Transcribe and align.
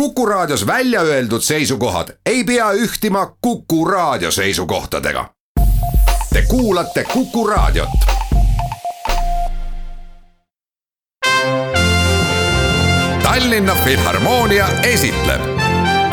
Kuku 0.00 0.26
Raadios 0.26 0.66
välja 0.66 1.00
öeldud 1.00 1.40
seisukohad 1.40 2.08
ei 2.26 2.44
pea 2.44 2.72
ühtima 2.72 3.36
Kuku 3.40 3.84
Raadio 3.84 4.30
seisukohtadega. 4.30 5.30
Te 6.32 6.42
kuulate 6.48 7.04
Kuku 7.04 7.46
Raadiot. 7.46 7.88
Tallinna 13.22 13.74
Filharmoonia 13.84 14.68
esitleb 14.82 15.40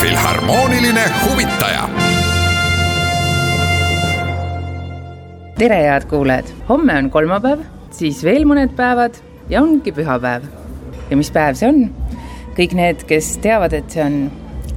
Filharmooniline 0.02 1.11
huvitaja. 1.25 1.89
tere, 5.57 5.84
head 5.84 6.05
kuulajad, 6.05 6.45
homme 6.70 6.97
on 6.97 7.09
kolmapäev, 7.09 7.59
siis 7.91 8.23
veel 8.23 8.43
mõned 8.45 8.75
päevad 8.75 9.20
ja 9.50 9.61
ongi 9.61 9.91
pühapäev. 9.91 10.43
ja 11.09 11.18
mis 11.18 11.31
päev 11.31 11.55
see 11.55 11.70
on? 11.70 12.04
Kõik 12.57 12.75
need, 12.77 13.05
kes 13.09 13.38
teavad, 13.43 13.73
et 13.73 13.89
see 13.93 14.04
on 14.04 14.17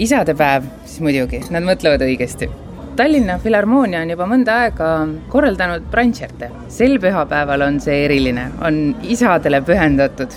isadepäev, 0.02 0.68
siis 0.84 1.02
muidugi, 1.04 1.42
nad 1.52 1.66
mõtlevad 1.66 2.04
õigesti. 2.06 2.48
Tallinna 2.96 3.36
Filharmoonia 3.42 4.00
on 4.04 4.12
juba 4.14 4.24
mõnda 4.28 4.54
aega 4.62 4.90
korraldanud 5.28 5.84
brantšerte. 5.92 6.48
sel 6.72 6.96
pühapäeval 7.00 7.66
on 7.66 7.80
see 7.80 8.04
eriline, 8.06 8.50
on 8.64 8.96
isadele 9.02 9.60
pühendatud. 9.60 10.32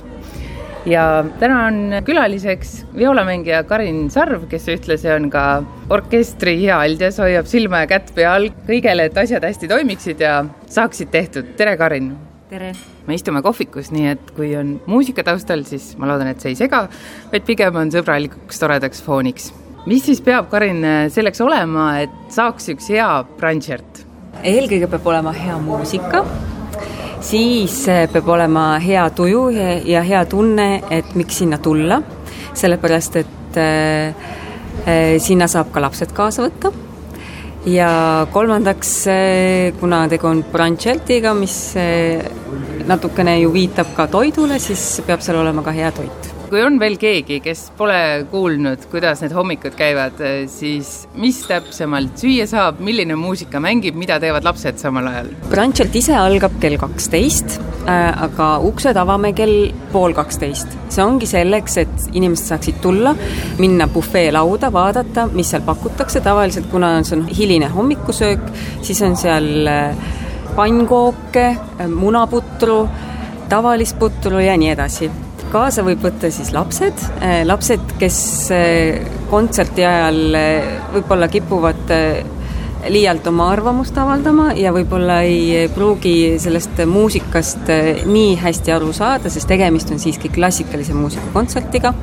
ja 0.85 1.23
täna 1.39 1.65
on 1.67 2.03
külaliseks 2.05 2.85
violamängija 2.95 3.63
Karin 3.63 4.09
Sarv, 4.09 4.47
kes 4.49 4.67
ühtlasi 4.67 5.11
on 5.15 5.29
ka 5.29 5.63
orkestri 5.89 6.57
hea 6.61 6.79
aldjas, 6.79 7.19
hoiab 7.19 7.45
silma 7.45 7.83
ja 7.83 7.87
kätt 7.87 8.15
peal 8.15 8.49
kõigele, 8.67 9.05
et 9.05 9.17
asjad 9.17 9.43
hästi 9.43 9.67
toimiksid 9.67 10.19
ja 10.19 10.45
saaksid 10.67 11.11
tehtud. 11.11 11.55
tere, 11.55 11.77
Karin! 11.77 12.28
Tere! 12.49 12.73
me 13.07 13.15
istume 13.17 13.41
kohvikus, 13.45 13.91
nii 13.93 14.07
et 14.13 14.31
kui 14.37 14.51
on 14.57 14.75
muusika 14.89 15.23
taustal, 15.25 15.61
siis 15.69 15.91
ma 16.01 16.09
loodan, 16.09 16.31
et 16.31 16.41
see 16.41 16.53
ei 16.53 16.57
sega, 16.57 16.83
vaid 17.31 17.45
pigem 17.45 17.77
on 17.77 17.91
sõbralikuks 17.93 18.61
toredaks 18.61 19.03
fooniks. 19.05 19.51
mis 19.89 20.03
siis 20.05 20.21
peab, 20.25 20.49
Karin, 20.51 20.81
selleks 21.13 21.41
olema, 21.45 21.91
et 22.05 22.33
saaks 22.33 22.71
üks 22.73 22.89
hea 22.93 23.09
brantšert? 23.37 24.05
eelkõige 24.39 24.89
peab 24.89 25.07
olema 25.11 25.33
hea 25.35 25.57
muusika, 25.61 26.23
siis 27.21 27.83
peab 28.13 28.33
olema 28.33 28.71
hea 28.81 29.05
tuju 29.13 29.47
ja, 29.53 30.03
hea 30.05 30.25
tunne, 30.29 30.69
et 30.89 31.15
miks 31.19 31.41
sinna 31.43 31.61
tulla, 31.61 32.01
sellepärast 32.57 33.21
et 33.21 33.61
äh, 33.61 34.29
sinna 35.21 35.49
saab 35.51 35.73
ka 35.75 35.83
lapsed 35.85 36.15
kaasa 36.17 36.47
võtta 36.47 36.73
ja 37.67 37.91
kolmandaks, 38.31 38.93
kuna 39.79 40.05
tegu 40.11 40.29
on 40.29 40.43
brunchetiga, 40.51 41.33
mis 41.37 41.59
eh, 41.79 42.23
natukene 42.87 43.39
ju 43.41 43.53
viitab 43.53 43.95
ka 43.97 44.07
toidule, 44.11 44.59
siis 44.63 45.01
peab 45.07 45.23
seal 45.25 45.41
olema 45.41 45.65
ka 45.65 45.75
hea 45.75 45.91
toit 45.95 46.35
kui 46.49 46.63
on 46.65 46.79
veel 46.81 46.95
keegi, 46.97 47.39
kes 47.45 47.67
pole 47.77 48.25
kuulnud, 48.31 48.87
kuidas 48.89 49.21
need 49.21 49.33
hommikud 49.37 49.75
käivad, 49.77 50.17
siis 50.49 51.05
mis 51.21 51.43
täpsemalt 51.45 52.17
süüa 52.19 52.47
saab, 52.49 52.81
milline 52.85 53.17
muusika 53.19 53.61
mängib, 53.61 53.97
mida 53.99 54.17
teevad 54.21 54.47
lapsed 54.47 54.81
samal 54.81 55.11
ajal? 55.11 55.29
Brunchelt 55.51 55.95
ise 55.99 56.15
algab 56.17 56.57
kell 56.63 56.79
kaksteist, 56.81 57.59
aga 57.89 58.47
uksed 58.69 58.97
avame 58.97 59.31
kell 59.37 59.71
pool 59.93 60.13
kaksteist. 60.17 60.75
see 60.89 61.03
ongi 61.03 61.29
selleks, 61.29 61.77
et 61.83 62.09
inimesed 62.13 62.51
saaksid 62.53 62.81
tulla, 62.83 63.15
minna 63.59 63.87
bufeelauda, 63.91 64.71
vaadata, 64.73 65.27
mis 65.33 65.51
seal 65.53 65.65
pakutakse, 65.67 66.21
tavaliselt 66.25 66.69
kuna 66.71 66.95
see 67.03 67.17
on 67.19 67.27
hiline 67.27 67.69
hommikusöök, 67.73 68.51
siis 68.81 69.01
on 69.05 69.17
seal 69.19 69.67
äh, 69.69 70.11
pannkooke, 70.55 71.47
äh, 71.79 71.87
munaputru, 71.87 72.83
tavalist 73.49 73.99
putru 73.99 74.43
ja 74.43 74.57
nii 74.59 74.75
edasi 74.75 75.11
kaasa 75.49 75.83
võib 75.85 76.03
võtta 76.05 76.29
siis 76.33 76.51
lapsed, 76.53 77.05
äh, 77.25 77.41
lapsed, 77.47 77.95
kes 78.01 78.19
äh, 78.53 78.99
kontserti 79.31 79.85
ajal 79.85 80.37
äh, 80.37 80.75
võib-olla 80.93 81.29
kipuvad 81.31 81.93
liialt 82.87 83.27
oma 83.27 83.49
arvamust 83.51 83.97
avaldama 83.97 84.53
ja 84.55 84.71
võib-olla 84.75 85.21
ei 85.27 85.67
pruugi 85.75 86.39
sellest 86.39 86.79
muusikast 86.87 87.71
nii 88.07 88.35
hästi 88.39 88.75
aru 88.75 88.93
saada, 88.95 89.29
sest 89.29 89.49
tegemist 89.51 89.91
on 89.91 89.99
siiski 89.99 90.31
klassikalise 90.31 90.95
muusika 90.95 91.33
kontsertiga, 91.33 91.93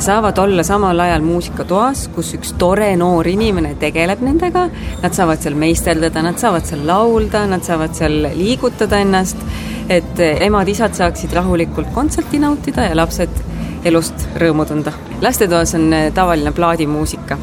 saavad 0.00 0.38
olla 0.38 0.62
samal 0.64 1.00
ajal 1.04 1.24
muusikatoas, 1.26 2.06
kus 2.14 2.32
üks 2.38 2.54
tore 2.58 2.92
noor 2.96 3.28
inimene 3.28 3.74
tegeleb 3.80 4.22
nendega, 4.24 4.68
nad 5.02 5.16
saavad 5.16 5.42
seal 5.42 5.58
meisterdada, 5.58 6.22
nad 6.24 6.40
saavad 6.40 6.68
seal 6.68 6.86
laulda, 6.88 7.44
nad 7.50 7.66
saavad 7.66 7.96
seal 7.98 8.22
liigutada 8.36 9.02
ennast 9.04 9.44
et 9.90 10.20
emad-isad 10.46 10.94
saaksid 10.94 11.32
rahulikult 11.34 11.90
kontserti 11.94 12.38
nautida 12.38 12.86
ja 12.86 12.96
lapsed 12.98 13.40
elust 13.84 14.28
rõõmu 14.38 14.66
tunda. 14.68 14.92
lastetoas 15.22 15.74
on 15.74 15.92
eh, 15.92 16.12
tavaline 16.14 16.52
plaadimuusika. 16.52 17.38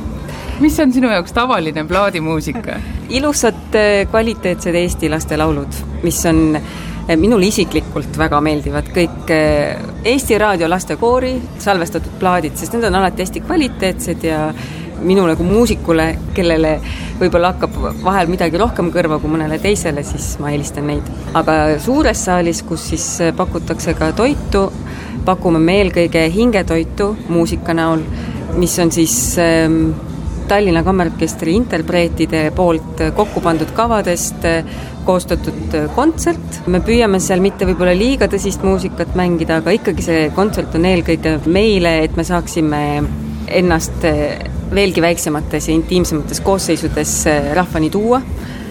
Mis 0.59 0.79
on 0.79 0.94
sinu 0.94 1.12
jaoks 1.12 1.34
tavaline 1.34 1.84
plaadimuusika? 1.88 2.79
ilusad 3.09 3.75
eh, 3.75 4.07
kvaliteetsed 4.09 4.75
Eesti 4.75 5.09
lastelaulud, 5.09 5.81
mis 6.03 6.25
on 6.25 6.57
eh, 6.57 7.16
minule 7.16 7.47
isiklikult 7.47 8.18
väga 8.18 8.41
meeldivad 8.41 8.90
kõik 8.96 9.31
Eesti 10.06 10.38
Raadio 10.38 10.69
lastekoori 10.69 11.35
salvestatud 11.59 12.19
plaadid, 12.19 12.57
sest 12.59 12.75
need 12.75 12.90
on 12.90 13.00
alati 13.01 13.25
hästi 13.25 13.46
kvaliteetsed 13.46 14.28
ja 14.28 14.41
minule 15.01 15.35
kui 15.38 15.46
muusikule, 15.46 16.07
kellele 16.34 16.78
võib-olla 17.19 17.53
hakkab 17.53 17.75
vahel 18.03 18.29
midagi 18.31 18.57
rohkem 18.57 18.90
kõrva 18.94 19.19
kui 19.22 19.31
mõnele 19.31 19.59
teisele, 19.62 20.03
siis 20.06 20.35
ma 20.41 20.51
eelistan 20.53 20.88
neid. 20.90 21.06
aga 21.38 21.78
suures 21.84 22.23
saalis, 22.25 22.63
kus 22.67 22.90
siis 22.91 23.06
pakutakse 23.38 23.94
ka 23.97 24.12
toitu, 24.17 24.67
pakume 25.25 25.59
me 25.59 25.79
eelkõige 25.81 26.28
hingetoitu 26.34 27.13
muusika 27.29 27.75
näol, 27.78 28.03
mis 28.57 28.78
on 28.79 28.91
siis 28.91 29.16
ähm, 29.41 29.91
Tallinna 30.47 30.84
Kammerorkestri 30.84 31.53
interpreetide 31.58 32.47
poolt 32.56 33.02
kokku 33.16 33.41
pandud 33.44 33.72
kavadest 33.75 34.46
koostatud 35.08 35.75
kontsert. 35.96 36.62
me 36.68 36.80
püüame 36.84 37.19
seal 37.24 37.44
mitte 37.44 37.68
võib-olla 37.68 37.96
liiga 37.97 38.28
tõsist 38.31 38.63
muusikat 38.63 39.16
mängida, 39.19 39.62
aga 39.62 39.75
ikkagi 39.75 40.06
see 40.06 40.25
kontsert 40.35 40.75
on 40.75 40.88
eelkõige 40.88 41.38
meile, 41.46 41.97
et 42.08 42.16
me 42.16 42.24
saaksime 42.28 42.81
ennast 43.47 44.03
veelgi 44.74 45.02
väiksemates 45.03 45.69
ja 45.69 45.75
intiimsemates 45.75 46.41
koosseisudes 46.44 47.14
rahvani 47.56 47.90
tuua 47.90 48.22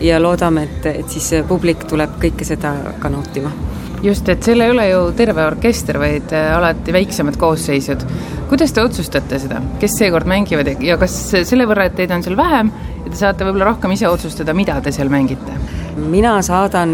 ja 0.01 0.21
loodame, 0.23 0.67
et, 0.69 0.87
et 1.05 1.09
siis 1.13 1.33
publik 1.49 1.87
tuleb 1.89 2.19
kõike 2.21 2.45
seda 2.45 2.75
ka 3.01 3.13
nautima. 3.13 3.53
Just, 4.03 4.29
et 4.29 4.43
seal 4.45 4.61
ei 4.65 4.73
ole 4.73 4.89
ju 4.89 5.01
terve 5.17 5.45
orkester, 5.47 5.99
vaid 6.01 6.35
eh, 6.37 6.51
alati 6.57 6.95
väiksemad 6.97 7.39
koosseisud. 7.41 8.05
kuidas 8.51 8.73
te 8.73 8.83
otsustate 8.83 9.41
seda, 9.43 9.61
kes 9.81 9.97
seekord 9.99 10.29
mängivad 10.31 10.71
ja 10.85 10.99
kas 11.01 11.17
selle 11.49 11.67
võrra, 11.67 11.89
et 11.89 11.97
teid 11.99 12.13
on 12.15 12.23
seal 12.23 12.37
vähem 12.39 12.71
ja 13.05 13.11
te 13.11 13.17
saate 13.19 13.47
võib-olla 13.47 13.73
rohkem 13.73 13.97
ise 13.97 14.09
otsustada, 14.09 14.55
mida 14.55 14.81
te 14.81 14.93
seal 14.93 15.13
mängite? 15.13 15.59
mina 15.97 16.37
saadan, 16.45 16.91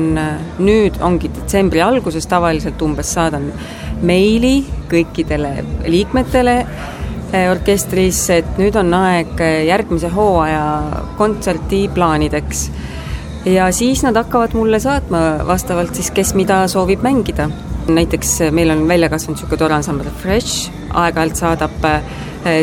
nüüd 0.62 1.00
ongi 1.02 1.28
detsembri 1.34 1.82
alguses 1.82 2.26
tavaliselt 2.30 2.82
umbes 2.86 3.10
saadan 3.16 3.50
meili 4.02 4.60
kõikidele 4.90 5.56
liikmetele 5.90 6.60
Eh, 7.32 7.46
orkestris, 7.48 8.19
et 8.28 8.58
nüüd 8.60 8.74
on 8.76 8.92
aeg 8.92 9.38
järgmise 9.64 10.10
hooaja 10.12 10.64
kontserdiplaanideks. 11.16 12.66
Ja 13.44 13.72
siis 13.72 14.03
nad 14.03 14.16
hakkavad 14.16 14.54
mulle 14.54 14.80
saatma 14.80 15.19
vastavalt 15.47 15.94
siis, 15.94 16.10
kes 16.10 16.34
mida 16.34 16.66
soovib 16.69 17.03
mängida. 17.03 17.50
näiteks 17.88 18.41
eh, 18.41 18.53
meil 18.53 18.70
on 18.70 18.88
välja 18.88 19.08
kasvanud 19.08 19.36
niisugune 19.36 19.58
tore 19.58 19.75
ansambel 19.75 20.10
Fresh, 20.22 20.70
aeg-ajalt 20.94 21.36
saadab 21.36 21.86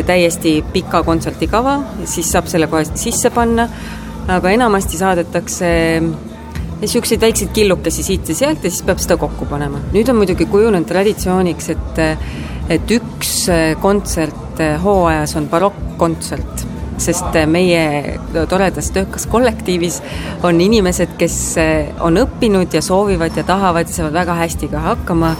täiesti 0.06 0.64
pika 0.72 1.02
kontserdikava, 1.02 1.78
siis 2.04 2.32
saab 2.32 2.48
selle 2.48 2.66
kohe 2.66 2.84
sisse 2.94 3.30
panna, 3.30 3.68
aga 4.28 4.50
enamasti 4.50 4.96
saadetakse 4.96 5.68
niisuguseid 6.80 7.20
väikseid 7.20 7.52
killukesi 7.52 8.02
siit 8.02 8.28
ja 8.28 8.34
sealt 8.34 8.64
ja 8.64 8.70
siis 8.70 8.82
peab 8.82 9.00
seda 9.00 9.16
kokku 9.20 9.48
panema. 9.48 9.80
nüüd 9.92 10.08
on 10.08 10.16
muidugi 10.16 10.46
kujunenud 10.46 10.88
traditsiooniks, 10.88 11.68
et 11.76 12.02
et 12.70 12.92
üks 12.94 13.48
kontsert 13.82 14.60
eh, 14.62 14.76
hooajas 14.82 15.36
on 15.36 15.48
barokkkontsert, 15.50 16.66
sest 17.00 17.36
eh, 17.38 17.46
meie 17.50 18.18
toredas 18.50 18.90
töökas 18.94 19.26
kollektiivis 19.30 20.00
on 20.46 20.60
inimesed, 20.60 21.16
kes 21.20 21.38
eh, 21.60 21.92
on 22.04 22.20
õppinud 22.20 22.74
ja 22.76 22.82
soovivad 22.84 23.36
ja 23.36 23.46
tahavad 23.48 23.88
ja 23.88 24.00
saavad 24.00 24.18
väga 24.22 24.36
hästi 24.44 24.70
ka 24.72 24.84
hakkama 24.90 25.34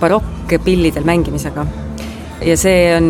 barokkpillidel 0.00 1.06
mängimisega 1.08 1.64
ja 2.44 2.56
see 2.60 2.90
on 2.92 3.06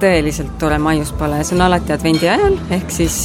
tõeliselt 0.00 0.54
tore 0.60 0.78
maiuspala 0.80 1.40
ja 1.40 1.44
see 1.44 1.56
on 1.58 1.64
alati 1.66 1.92
advendi 1.92 2.28
ajal, 2.30 2.56
ehk 2.72 2.94
siis 2.94 3.16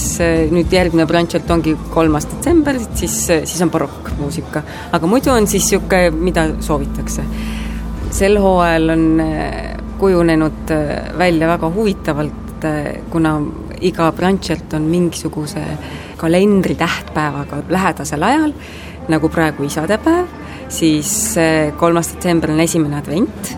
nüüd 0.51 0.74
järgmine 0.74 1.06
brunchelt 1.07 1.51
ongi 1.53 1.75
kolmas 1.94 2.27
detsember, 2.31 2.81
siis, 2.98 3.15
siis 3.30 3.62
on 3.63 3.71
barokkmuusika. 3.71 4.63
aga 4.98 5.07
muidu 5.07 5.31
on 5.31 5.48
siis 5.48 5.69
niisugune, 5.69 6.12
mida 6.18 6.50
soovitakse. 6.65 7.24
sel 8.15 8.41
hooajal 8.41 8.89
on 8.98 9.07
kujunenud 9.98 10.71
äh, 10.71 11.18
välja 11.18 11.48
väga 11.48 11.69
huvitavalt, 11.69 12.63
äh, 12.65 12.95
kuna 13.09 13.41
iga 13.85 14.09
brantšelt 14.15 14.73
on 14.77 14.89
mingisuguse 14.89 15.63
kalendri 16.17 16.75
tähtpäevaga 16.79 17.63
lähedasel 17.69 18.23
ajal, 18.23 18.53
nagu 19.11 19.29
praegu 19.29 19.67
isadepäev, 19.67 20.29
siis 20.69 21.35
äh, 21.37 21.73
kolmas 21.77 22.13
detsember 22.15 22.53
on 22.55 22.63
esimene 22.63 22.97
advent, 23.01 23.55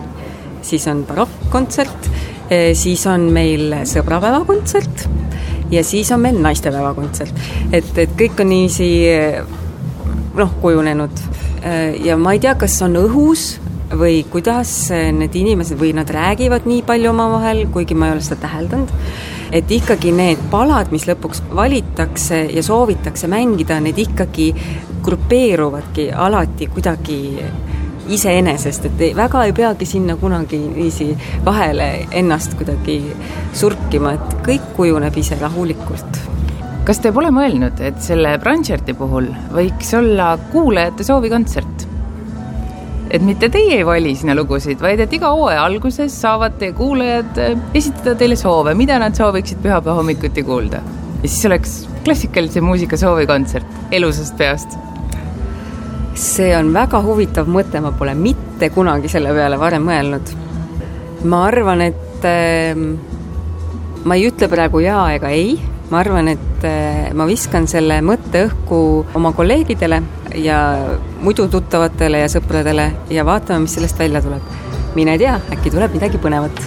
siis 0.62 0.86
on 0.90 1.04
barokkkontsert 1.08 2.10
siis 2.72 3.06
on 3.06 3.28
meil 3.32 3.74
sõbrapäevakontsert 3.88 5.04
ja 5.70 5.84
siis 5.84 6.10
on 6.12 6.22
meil 6.24 6.38
naistepäevakontsert. 6.40 7.34
et, 7.72 7.90
et 7.98 8.14
kõik 8.16 8.40
on 8.40 8.48
niiviisi 8.48 8.88
noh, 10.38 10.54
kujunenud 10.62 11.24
ja 12.04 12.16
ma 12.16 12.32
ei 12.32 12.40
tea, 12.40 12.54
kas 12.58 12.78
on 12.86 12.96
õhus 13.00 13.58
või 13.92 14.22
kuidas 14.30 14.90
need 14.92 15.36
inimesed 15.36 15.78
või 15.80 15.94
nad 15.96 16.08
räägivad 16.12 16.68
nii 16.68 16.82
palju 16.88 17.10
omavahel, 17.10 17.66
kuigi 17.72 17.96
ma 17.96 18.08
ei 18.08 18.16
ole 18.16 18.24
seda 18.24 18.42
täheldanud, 18.46 18.92
et 19.52 19.70
ikkagi 19.70 20.12
need 20.12 20.42
palad, 20.50 20.92
mis 20.92 21.06
lõpuks 21.08 21.42
valitakse 21.54 22.44
ja 22.52 22.62
soovitakse 22.62 23.30
mängida, 23.30 23.80
need 23.80 23.98
ikkagi 23.98 24.52
grupeeruvadki 25.04 26.10
alati 26.12 26.68
kuidagi 26.72 27.18
iseenesest, 28.08 28.88
et 28.88 29.04
ei, 29.04 29.12
väga 29.16 29.44
ei 29.44 29.52
peagi 29.52 29.86
sinna 29.86 30.16
kunagi 30.16 30.58
niiviisi 30.62 31.10
vahele 31.44 31.90
ennast 32.22 32.56
kuidagi 32.56 33.02
surkima, 33.52 34.16
et 34.16 34.40
kõik 34.46 34.74
kujuneb 34.76 35.16
ise 35.20 35.38
rahulikult 35.40 36.24
kas 36.88 37.02
te 37.04 37.10
pole 37.12 37.28
mõelnud, 37.28 37.82
et 37.84 37.98
selle 38.00 38.30
Brandcherti 38.40 38.94
puhul 38.96 39.28
võiks 39.52 39.92
olla 39.98 40.30
kuulajate 40.48 41.04
soovikontsert? 41.04 41.87
Et 43.10 43.24
mitte 43.24 43.48
teie 43.52 43.78
ei 43.78 43.86
vali 43.86 44.14
sinna 44.18 44.34
lugusid, 44.36 44.80
vaid 44.84 45.00
et 45.04 45.12
iga 45.16 45.30
hooaja 45.34 45.62
alguses 45.64 46.14
saavad 46.22 46.58
teie 46.60 46.74
kuulajad 46.76 47.40
äh, 47.42 47.54
esitada 47.78 48.14
teile 48.20 48.36
soove, 48.36 48.74
mida 48.78 48.98
nad 49.00 49.16
sooviksid 49.16 49.62
pühapäeva 49.64 49.96
hommikuti 49.98 50.44
kuulda. 50.44 50.82
ja 51.22 51.28
siis 51.28 51.46
oleks 51.46 51.78
klassikalise 52.04 52.60
muusika 52.60 52.96
soovikontsert 52.96 53.92
elusast 53.92 54.36
peast. 54.38 54.76
see 56.14 56.50
on 56.56 56.72
väga 56.74 57.00
huvitav 57.02 57.48
mõte, 57.48 57.80
ma 57.80 57.92
pole 57.92 58.14
mitte 58.14 58.70
kunagi 58.74 59.08
selle 59.08 59.32
peale 59.34 59.58
varem 59.58 59.88
mõelnud. 59.88 60.34
ma 61.24 61.44
arvan, 61.46 61.86
et 61.88 62.28
äh, 62.28 62.86
ma 64.04 64.14
ei 64.14 64.28
ütle 64.28 64.48
praegu 64.52 64.84
jaa 64.84 65.10
ega 65.16 65.32
ei 65.34 65.58
ma 65.90 66.00
arvan, 66.02 66.28
et 66.28 66.64
äh, 66.68 67.10
ma 67.16 67.26
viskan 67.28 67.66
selle 67.70 68.00
mõtte 68.04 68.44
õhku 68.48 68.80
oma 69.18 69.32
kolleegidele 69.36 70.02
ja 70.36 70.58
muidu 71.24 71.48
tuttavatele 71.52 72.24
ja 72.24 72.30
sõpradele 72.32 72.90
ja 73.14 73.24
vaatame, 73.28 73.64
mis 73.64 73.78
sellest 73.78 73.98
välja 73.98 74.22
tuleb. 74.24 74.56
mine 74.94 75.18
tea, 75.18 75.36
äkki 75.54 75.70
tuleb 75.70 75.94
midagi 75.94 76.18
põnevat. 76.18 76.62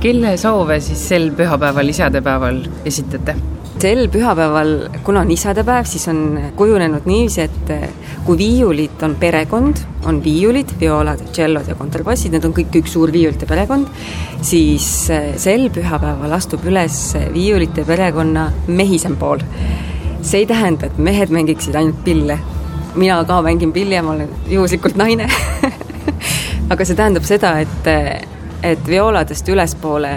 kelle 0.00 0.36
soove 0.36 0.80
siis 0.80 1.08
sel 1.08 1.30
pühapäeval, 1.36 1.88
isadepäeval 1.88 2.62
esitate? 2.84 3.36
Sel 3.80 4.06
pühapäeval, 4.08 4.70
kuna 5.04 5.20
on 5.24 5.30
isadepäev, 5.30 5.84
siis 5.88 6.06
on 6.08 6.38
kujunenud 6.56 7.04
niiviisi, 7.08 7.44
et 7.44 7.72
äh, 7.74 7.88
kui 8.24 8.38
viiulid 8.38 9.02
on 9.04 9.16
perekond, 9.20 9.82
on 10.08 10.20
viiulid, 10.24 10.72
violad, 10.80 11.20
tšellod 11.32 11.68
ja 11.68 11.76
kontrabassid, 11.76 12.32
need 12.32 12.46
on 12.48 12.54
kõik 12.56 12.78
üks 12.80 12.94
suur 12.96 13.12
viiulite 13.12 13.48
perekond, 13.50 13.90
siis 14.42 14.88
äh, 15.12 15.34
sel 15.40 15.68
pühapäeval 15.74 16.32
astub 16.38 16.64
üles 16.70 17.00
viiulite 17.34 17.84
perekonna 17.84 18.50
mehisem 18.66 19.18
pool. 19.20 19.44
see 20.24 20.40
ei 20.40 20.46
tähenda, 20.48 20.86
et 20.86 20.98
mehed 20.98 21.28
mängiksid 21.28 21.74
ainult 21.76 22.04
pille. 22.04 22.38
mina 22.94 23.24
ka 23.24 23.42
mängin 23.42 23.72
pilli 23.72 23.94
ja 23.94 24.02
ma 24.02 24.12
olen 24.12 24.28
juhuslikult 24.48 24.96
naine 24.96 25.28
aga 26.72 26.84
see 26.84 26.96
tähendab 26.96 27.24
seda, 27.28 27.58
et, 27.60 27.88
et 28.62 28.86
violadest 28.88 29.48
ülespoole 29.48 30.14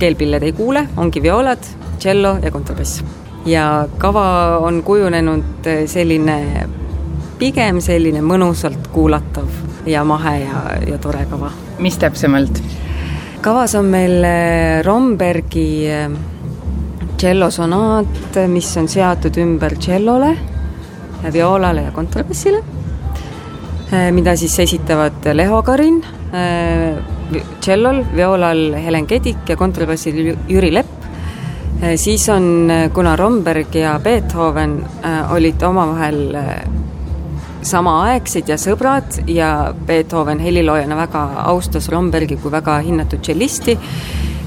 keelpilled 0.00 0.42
ei 0.42 0.52
kuule, 0.56 0.86
ongi 0.96 1.22
violad, 1.22 1.66
tšello 2.00 2.38
ja 2.42 2.50
kontrabass. 2.50 3.04
ja 3.46 3.86
kava 3.98 4.58
on 4.58 4.82
kujunenud 4.82 5.68
selline 5.86 6.38
pigem 7.40 7.80
selline 7.80 8.20
mõnusalt 8.24 8.90
kuulatav 8.92 9.48
ja 9.88 10.04
mahe 10.04 10.34
ja, 10.42 10.64
ja 10.88 10.98
tore 11.00 11.24
kava. 11.30 11.52
mis 11.78 11.96
täpsemalt? 12.00 12.60
kavas 13.40 13.74
on 13.78 13.88
meil 13.92 14.24
äh, 14.24 14.82
Rombergi 14.84 15.70
äh, 15.88 16.10
tšellosonaat, 17.20 18.36
mis 18.48 18.68
on 18.80 18.88
seatud 18.88 19.36
ümber 19.42 19.74
tšellole, 19.76 20.30
violale 21.32 21.82
ja 21.84 21.90
kontrabassile, 21.92 22.62
mida 24.16 24.32
siis 24.40 24.54
esitavad 24.64 25.26
Leho 25.34 25.58
Karin, 25.66 25.98
tšellol, 27.60 28.00
violal 28.16 28.62
Helen 28.80 29.04
Kedik 29.10 29.52
ja 29.52 29.58
kontrabassil 29.60 30.32
Jüri 30.48 30.72
Lepp. 30.72 30.99
Siis 31.96 32.28
on, 32.28 32.68
kuna 32.94 33.16
Romberg 33.16 33.74
ja 33.74 33.94
Beethoven 34.04 34.74
olid 35.32 35.62
omavahel 35.64 36.36
samaaegsed 37.66 38.48
ja 38.48 38.56
sõbrad 38.60 39.20
ja 39.30 39.50
Beethoven 39.86 40.40
heliloojana 40.42 40.96
väga 40.98 41.24
austas 41.50 41.88
Rombergi 41.92 42.38
kui 42.40 42.52
väga 42.52 42.78
hinnatud 42.84 43.22
tšellisti, 43.24 43.76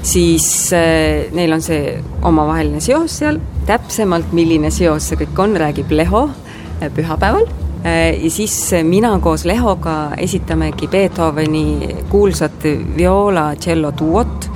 siis 0.04 0.46
äh, 0.76 1.30
neil 1.34 1.54
on 1.54 1.62
see 1.64 1.94
omavaheline 2.22 2.82
seos 2.84 3.20
seal, 3.20 3.40
täpsemalt, 3.68 4.34
milline 4.36 4.72
seos 4.74 5.10
see 5.10 5.20
kõik 5.24 5.44
on, 5.46 5.58
räägib 5.60 5.92
Leho 5.94 6.26
äh, 6.28 6.90
pühapäeval. 6.94 7.46
Äh, 7.84 8.16
ja 8.24 8.30
siis 8.32 8.56
mina 8.86 9.14
koos 9.22 9.46
Lehoga 9.48 10.14
esitamegi 10.18 10.88
Beethoveni 10.90 12.04
kuulsat 12.10 12.66
viola 12.96 13.52
tšello 13.58 13.94
duot 13.98 14.50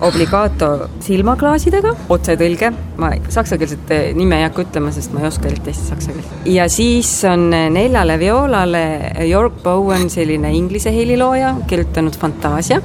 obligato 0.00 0.88
silmaklaasidega, 1.04 1.94
otsetõlge, 2.12 2.70
ma 2.98 3.12
saksakeelset 3.32 3.92
nime 4.18 4.40
ei 4.40 4.46
hakka 4.48 4.64
ütlema, 4.66 4.92
sest 4.94 5.14
ma 5.14 5.22
ei 5.22 5.28
oska 5.28 5.48
eriti 5.48 5.70
hästi 5.70 5.86
saksa 5.92 6.14
keelt. 6.16 6.34
ja 6.50 6.68
siis 6.68 7.10
on 7.30 7.48
neljale 7.50 8.18
violale 8.18 8.84
York 9.28 9.62
Bowen, 9.62 10.10
selline 10.10 10.52
inglise 10.54 10.92
helilooja, 10.94 11.54
kirjutanud 11.70 12.18
Fantaasia 12.18 12.80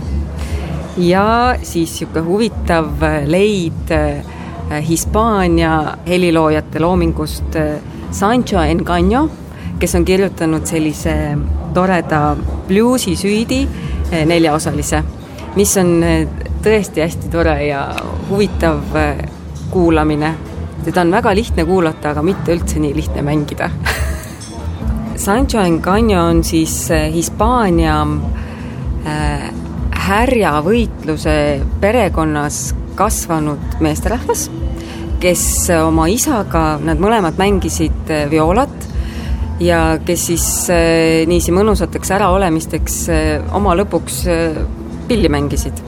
ja 0.98 1.56
siis 1.64 1.92
niisugune 1.92 2.26
huvitav 2.26 3.04
leid 3.26 3.94
Hispaania 4.88 5.98
heliloojate 6.08 6.80
loomingust 6.80 7.56
Sancho 8.12 8.62
Engaño, 8.62 9.30
kes 9.80 9.96
on 9.96 10.06
kirjutanud 10.06 10.66
sellise 10.66 11.16
toreda 11.74 12.36
bluusisüüdi 12.68 13.64
neljaosalise, 14.26 15.04
mis 15.56 15.78
on 15.78 16.04
tõesti 16.64 17.04
hästi 17.04 17.30
tore 17.32 17.56
ja 17.68 17.88
huvitav 18.30 18.96
äh, 18.96 19.18
kuulamine. 19.72 20.36
teda 20.84 21.02
on 21.02 21.12
väga 21.12 21.36
lihtne 21.36 21.66
kuulata, 21.66 22.10
aga 22.10 22.22
mitte 22.24 22.54
üldse 22.56 22.80
nii 22.80 22.96
lihtne 22.96 23.22
mängida 23.22 23.70
Sancho 25.26 25.60
Engaño 25.60 26.22
on 26.30 26.44
siis 26.44 26.92
äh, 26.92 27.14
Hispaania 27.14 28.02
äh, 29.06 29.50
härjavõitluse 29.92 31.62
perekonnas 31.80 32.74
kasvanud 32.96 33.80
meesterahvas, 33.80 34.50
kes 35.20 35.44
oma 35.84 36.08
isaga, 36.12 36.80
nad 36.84 37.00
mõlemad 37.00 37.38
mängisid 37.40 38.10
violat 38.32 38.88
ja 39.64 40.00
kes 40.04 40.26
siis 40.32 40.48
niiviisi 40.72 41.54
mõnusateks 41.56 42.12
äraolemisteks 42.18 42.98
oma 43.56 43.76
lõpuks 43.80 44.24
pilli 45.08 45.32
mängisid 45.32 45.80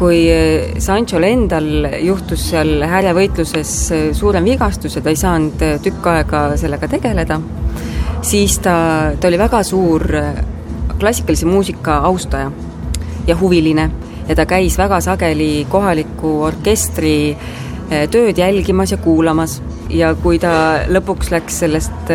kui 0.00 0.20
eh, 0.32 0.80
Sanchol 0.80 1.26
endal 1.28 1.66
juhtus 2.00 2.46
seal 2.50 2.80
härjavõitluses 2.88 3.72
eh, 3.92 4.04
suurem 4.16 4.46
vigastus 4.48 4.96
ja 4.96 5.02
ta 5.04 5.12
ei 5.12 5.18
saanud 5.20 5.64
eh, 5.66 5.74
tükk 5.84 6.06
aega 6.14 6.44
sellega 6.60 6.88
tegeleda, 6.88 7.36
siis 8.24 8.56
ta, 8.64 8.76
ta 9.20 9.28
oli 9.28 9.40
väga 9.40 9.60
suur 9.66 10.06
klassikalise 11.00 11.48
muusika 11.48 11.98
austaja 12.08 12.48
ja 13.28 13.36
huviline 13.36 13.90
ja 14.28 14.38
ta 14.38 14.48
käis 14.48 14.78
väga 14.80 15.02
sageli 15.04 15.66
kohaliku 15.68 16.38
orkestri 16.48 17.36
tööd 17.90 18.38
jälgimas 18.38 18.92
ja 18.94 19.00
kuulamas. 19.02 19.56
Ja 19.90 20.12
kui 20.14 20.38
ta 20.38 20.52
lõpuks 20.86 21.32
läks 21.32 21.56
sellest 21.64 22.12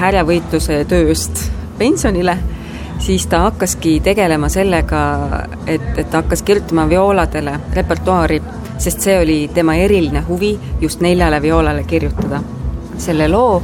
härjavõitluse 0.00 0.78
tööst 0.88 1.42
pensionile, 1.78 2.38
siis 2.98 3.26
ta 3.26 3.38
hakkaski 3.46 4.00
tegelema 4.00 4.48
sellega, 4.48 5.00
et, 5.66 5.98
et 5.98 6.10
ta 6.10 6.22
hakkas 6.22 6.42
kirjutama 6.42 6.88
violadele 6.88 7.54
repertuaari, 7.74 8.40
sest 8.78 9.00
see 9.06 9.18
oli 9.22 9.38
tema 9.54 9.74
eriline 9.74 10.22
huvi 10.28 10.58
just 10.80 11.00
neljale 11.00 11.42
violale 11.42 11.84
kirjutada. 11.84 12.42
selle 12.98 13.28
loo 13.28 13.62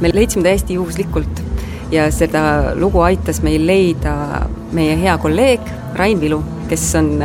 me 0.00 0.10
leidsime 0.12 0.42
täiesti 0.44 0.74
juhuslikult 0.74 1.42
ja 1.90 2.10
seda 2.12 2.74
lugu 2.76 3.00
aitas 3.00 3.42
meil 3.42 3.66
leida 3.66 4.42
meie 4.72 4.96
hea 5.00 5.18
kolleeg 5.18 5.60
Rain 5.94 6.20
Vilu, 6.20 6.42
kes 6.68 6.94
on 6.94 7.24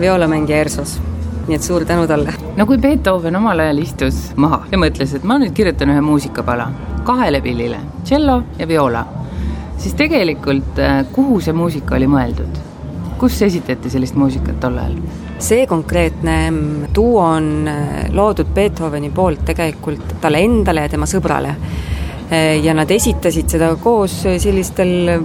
violamängija 0.00 0.58
ERSO-s 0.58 1.00
nii 1.48 1.56
et 1.56 1.62
suur 1.62 1.84
tänu 1.84 2.06
talle. 2.06 2.34
no 2.56 2.66
kui 2.66 2.78
Beethoven 2.78 3.36
omal 3.36 3.58
ajal 3.58 3.78
istus 3.82 4.20
maha 4.36 4.62
ja 4.70 4.78
mõtles, 4.78 5.16
et 5.16 5.24
ma 5.24 5.38
nüüd 5.42 5.54
kirjutan 5.56 5.90
ühe 5.90 6.00
muusikapala 6.00 6.70
kahele 7.04 7.40
pillile, 7.42 7.80
tšello 8.04 8.42
ja 8.58 8.68
viola 8.68 9.04
siis 9.82 9.94
tegelikult 9.98 10.78
äh, 10.78 11.02
kuhu 11.12 11.40
see 11.42 11.54
muusika 11.56 11.96
oli 11.98 12.08
mõeldud? 12.10 12.60
kus 13.22 13.36
esitati 13.46 13.90
sellist 13.90 14.16
muusikat 14.18 14.58
tol 14.62 14.78
ajal? 14.82 14.96
see 15.42 15.66
konkreetne 15.70 16.36
mm, 16.50 16.92
duo 16.94 17.22
on 17.24 17.68
äh, 17.70 17.88
loodud 18.14 18.50
Beethoveni 18.54 19.10
poolt 19.14 19.44
tegelikult 19.50 20.16
talle 20.22 20.42
endale 20.46 20.86
ja 20.86 20.92
tema 20.92 21.08
sõbrale. 21.10 21.56
Ja 22.32 22.72
nad 22.74 22.90
esitasid 22.90 23.50
seda 23.52 23.74
koos 23.80 24.22
sellistel 24.24 25.18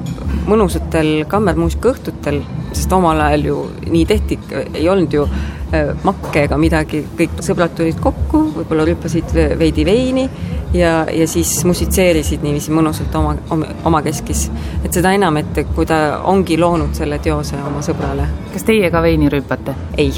mõnusatel 0.48 1.24
kammermuusikaõhtutel, 1.32 2.42
sest 2.74 2.92
omal 2.96 3.22
ajal 3.30 3.46
ju 3.48 3.62
nii 3.88 4.04
tehti, 4.10 4.40
ei 4.74 4.90
olnud 4.92 5.16
ju 5.16 5.24
makke 6.04 6.46
ega 6.48 6.60
midagi, 6.60 7.02
kõik 7.18 7.40
sõbrad 7.44 7.74
tulid 7.76 8.00
kokku, 8.04 8.44
võib-olla 8.58 8.86
rüppasid 8.88 9.34
veidi 9.60 9.86
veini 9.88 10.28
ja, 10.74 11.06
ja 11.12 11.28
siis 11.28 11.52
musitseerisid 11.68 12.44
niiviisi 12.44 12.72
mõnusalt 12.76 13.16
oma, 13.20 13.36
oma, 13.54 13.70
omakeskis. 13.88 14.48
et 14.84 14.94
seda 14.94 15.14
enam, 15.16 15.38
et 15.42 15.64
kui 15.76 15.88
ta 15.88 16.20
ongi 16.28 16.60
loonud 16.60 16.96
selle 16.98 17.20
teose 17.24 17.60
oma 17.68 17.84
sõbrale. 17.86 18.28
kas 18.54 18.68
teie 18.68 18.92
ka 18.92 19.02
veini 19.04 19.32
rüüpate? 19.32 19.76
ei 19.98 20.12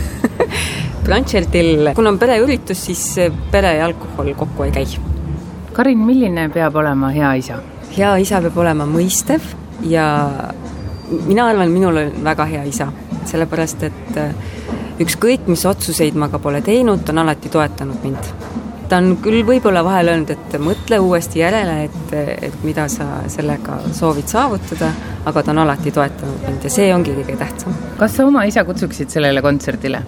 Brunchertil, 1.04 1.92
kuna 1.96 2.12
on 2.12 2.18
pereüritus, 2.20 2.84
siis 2.90 3.06
pere 3.50 3.76
ja 3.78 3.88
alkohol 3.88 4.34
kokku 4.38 4.68
ei 4.68 4.76
käi. 4.76 5.09
Karin, 5.72 5.98
milline 6.06 6.48
peab 6.50 6.76
olema 6.76 7.12
hea 7.14 7.34
isa? 7.38 7.60
hea 7.96 8.12
isa 8.22 8.40
peab 8.44 8.58
olema 8.62 8.86
mõistev 8.86 9.42
ja 9.90 10.04
mina 11.26 11.48
arvan, 11.50 11.72
minul 11.74 11.96
on 12.04 12.22
väga 12.24 12.46
hea 12.46 12.62
isa, 12.70 12.90
sellepärast 13.26 13.82
et 13.88 14.20
ükskõik, 15.02 15.48
mis 15.50 15.66
otsuseid 15.66 16.14
ma 16.14 16.28
ka 16.30 16.38
pole 16.38 16.62
teinud, 16.62 17.02
ta 17.04 17.14
on 17.14 17.24
alati 17.24 17.50
toetanud 17.50 18.06
mind 18.06 18.32
ta 18.90 18.98
on 18.98 19.14
küll 19.22 19.44
võib-olla 19.46 19.84
vahel 19.86 20.10
öelnud, 20.10 20.32
et 20.34 20.56
mõtle 20.90 21.06
uuesti 21.06 21.38
järele, 21.38 21.84
et, 21.86 22.12
et 22.42 22.62
mida 22.66 22.88
sa 22.90 23.20
sellega 23.30 23.76
soovid 23.94 24.26
saavutada, 24.26 24.88
aga 25.28 25.42
ta 25.42 25.52
on 25.52 25.60
alati 25.62 25.92
toetanud 25.94 26.46
mind 26.48 26.64
ja 26.66 26.70
see 26.72 26.88
ongi 26.90 27.12
kõige 27.14 27.36
tähtsam. 27.38 27.74
kas 27.98 28.16
sa 28.16 28.24
oma 28.26 28.42
isa 28.48 28.64
kutsuksid 28.66 29.10
sellele 29.10 29.42
kontserdile? 29.42 30.00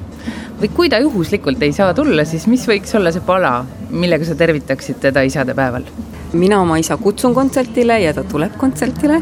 või 0.59 0.71
kui 0.75 0.89
ta 0.91 0.99
juhuslikult 0.99 1.62
ei 1.62 1.73
saa 1.73 1.95
tulla, 1.95 2.25
siis 2.27 2.49
mis 2.51 2.67
võiks 2.67 2.97
olla 2.99 3.12
see 3.15 3.23
pala, 3.23 3.61
millega 3.91 4.27
sa 4.27 4.35
tervitaksid 4.35 4.99
teda 5.05 5.23
isadepäeval? 5.23 5.87
mina 6.33 6.59
oma 6.61 6.81
isa 6.83 6.97
kutsun 6.97 7.35
kontserdile 7.35 8.01
ja 8.03 8.15
ta 8.17 8.25
tuleb 8.27 8.57
kontserdile 8.59 9.21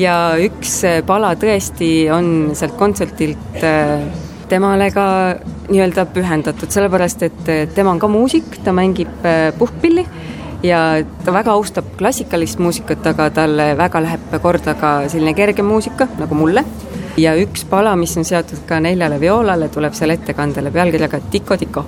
ja 0.00 0.14
üks 0.40 0.78
pala 1.04 1.34
tõesti 1.36 1.90
on 2.08 2.54
sealt 2.56 2.78
kontserdilt 2.80 3.60
äh, 3.60 4.06
temale 4.48 4.88
ka 4.94 5.04
nii-öelda 5.68 6.06
pühendatud, 6.14 6.72
sellepärast 6.72 7.26
et 7.28 7.52
tema 7.74 7.92
on 7.92 8.00
ka 8.00 8.08
muusik, 8.08 8.62
ta 8.64 8.72
mängib 8.72 9.28
puhkpilli 9.58 10.06
ja 10.62 10.80
ta 11.24 11.32
väga 11.32 11.52
austab 11.52 11.92
klassikalist 11.98 12.58
muusikat, 12.62 13.06
aga 13.12 13.30
talle 13.30 13.70
väga 13.78 14.02
läheb 14.04 14.36
korda 14.42 14.74
ka 14.80 14.96
selline 15.08 15.34
kerge 15.34 15.62
muusika, 15.62 16.08
nagu 16.18 16.34
mulle. 16.34 16.64
ja 17.16 17.32
üks 17.40 17.64
pala, 17.64 17.96
mis 17.96 18.16
on 18.16 18.24
seotud 18.28 18.66
ka 18.68 18.80
neljale 18.80 19.20
vioolale, 19.20 19.68
tuleb 19.72 19.94
seal 19.96 20.12
ettekandele 20.16 20.70
pealkirjaga 20.70 21.20
Tiko 21.30 21.56
Tiko 21.56 21.86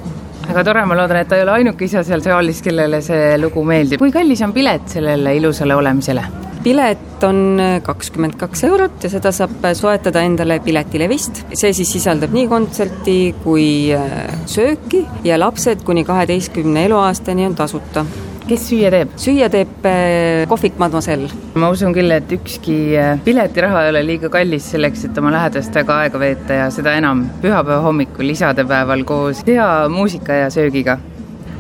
väga 0.49 0.65
tore, 0.65 0.85
ma 0.89 0.97
loodan, 0.97 1.21
et 1.21 1.29
ta 1.29 1.37
ei 1.37 1.45
ole 1.45 1.59
ainuke 1.59 1.85
isa 1.85 2.03
seal 2.07 2.23
saalis, 2.25 2.63
kellele 2.65 3.03
see 3.05 3.37
lugu 3.41 3.65
meeldib. 3.69 4.01
kui 4.01 4.13
kallis 4.13 4.41
on 4.47 4.55
pilet 4.57 4.89
sellele 4.97 5.37
ilusale 5.37 5.77
olemisele? 5.77 6.25
pilet 6.63 7.23
on 7.25 7.61
kakskümmend 7.87 8.35
kaks 8.39 8.65
eurot 8.67 9.05
ja 9.05 9.11
seda 9.13 9.31
saab 9.33 9.69
soetada 9.79 10.23
endale 10.27 10.59
Piletilevist. 10.65 11.45
see 11.53 11.73
siis 11.77 11.93
sisaldab 11.97 12.35
nii 12.35 12.49
kontserti 12.51 13.19
kui 13.45 13.69
äh, 13.95 14.33
sööki 14.47 15.05
ja 15.25 15.39
lapsed 15.41 15.85
kuni 15.87 16.05
kaheteistkümne 16.09 16.87
eluaastani 16.89 17.47
on 17.47 17.55
tasuta 17.59 18.05
kes 18.49 18.65
süüa 18.71 18.91
teeb? 18.93 19.11
süüa 19.21 19.49
teeb 19.53 19.87
äh, 19.87 20.47
kohvik 20.49 20.79
Mademoiselle. 20.81 21.29
ma 21.55 21.71
usun 21.71 21.93
küll, 21.97 22.11
et 22.15 22.33
ükski 22.33 22.77
äh, 22.97 23.21
piletiraha 23.25 23.85
ei 23.85 23.93
ole 23.93 24.03
liiga 24.07 24.31
kallis 24.33 24.71
selleks, 24.73 25.05
et 25.09 25.19
oma 25.21 25.33
lähedastega 25.35 25.99
aega 26.05 26.21
veeta 26.23 26.61
ja 26.63 26.69
seda 26.75 26.95
enam 26.97 27.27
pühapäeva 27.43 27.83
hommikul, 27.85 28.33
isadepäeval 28.33 29.05
koos 29.09 29.43
hea 29.47 29.69
muusika 29.93 30.41
ja 30.45 30.51
söögiga. 30.51 30.99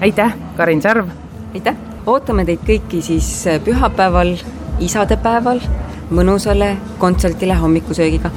aitäh, 0.00 0.36
Karin 0.56 0.82
Sarv! 0.82 1.10
aitäh! 1.54 1.76
ootame 2.06 2.46
teid 2.48 2.64
kõiki 2.68 3.02
siis 3.04 3.28
pühapäeval 3.66 4.36
isadepäeval 4.80 5.60
mõnusale 6.10 6.76
kontserdile 7.02 7.58
hommikusöögiga. 7.60 8.30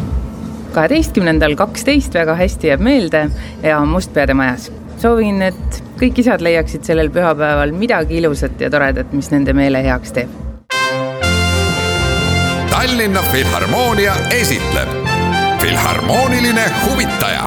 kaheteistkümnendal 0.75 1.55
kaksteist 1.55 2.13
väga 2.19 2.35
hästi 2.35 2.73
jääb 2.73 2.83
meelde 2.83 3.29
ja 3.63 3.79
Mustpeade 3.85 4.33
majas. 4.33 4.71
soovin, 4.97 5.41
et 5.41 5.83
kõik 6.01 6.23
isad 6.23 6.41
leiaksid 6.41 6.87
sellel 6.87 7.11
pühapäeval 7.13 7.73
midagi 7.77 8.17
ilusat 8.17 8.61
ja 8.61 8.69
toredat, 8.73 9.11
mis 9.13 9.29
nende 9.33 9.53
meele 9.53 9.83
heaks 9.85 10.15
teeb. 10.15 10.31
Tallinna 12.71 13.21
Filharmoonia 13.29 14.15
esitleb 14.33 14.89
Filharmooniline 15.61 16.65
huvitaja 16.85 17.45